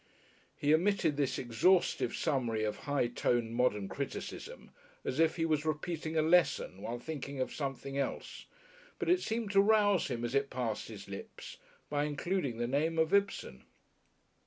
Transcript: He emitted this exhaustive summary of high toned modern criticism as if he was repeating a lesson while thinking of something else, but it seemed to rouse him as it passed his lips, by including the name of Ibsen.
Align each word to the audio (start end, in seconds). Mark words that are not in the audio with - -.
He 0.57 0.71
emitted 0.71 1.15
this 1.15 1.37
exhaustive 1.37 2.15
summary 2.15 2.63
of 2.63 2.75
high 2.89 3.05
toned 3.05 3.53
modern 3.53 3.87
criticism 3.87 4.71
as 5.05 5.19
if 5.19 5.35
he 5.35 5.45
was 5.45 5.63
repeating 5.63 6.17
a 6.17 6.23
lesson 6.23 6.81
while 6.81 6.97
thinking 6.97 7.39
of 7.39 7.53
something 7.53 7.99
else, 7.99 8.47
but 8.97 9.09
it 9.11 9.21
seemed 9.21 9.51
to 9.51 9.61
rouse 9.61 10.07
him 10.07 10.25
as 10.25 10.33
it 10.33 10.49
passed 10.49 10.87
his 10.87 11.07
lips, 11.07 11.57
by 11.87 12.05
including 12.05 12.57
the 12.57 12.65
name 12.65 12.97
of 12.97 13.13
Ibsen. 13.13 13.63